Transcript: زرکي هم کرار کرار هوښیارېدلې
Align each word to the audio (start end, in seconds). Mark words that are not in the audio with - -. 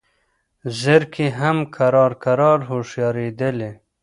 زرکي 0.79 1.27
هم 1.39 1.57
کرار 1.75 2.11
کرار 2.23 2.59
هوښیارېدلې 2.69 3.71